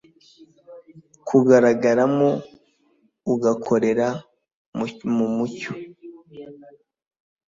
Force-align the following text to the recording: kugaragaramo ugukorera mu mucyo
kugaragaramo 1.27 2.29
ugukorera 3.31 4.07
mu 5.17 5.27
mucyo 5.35 5.71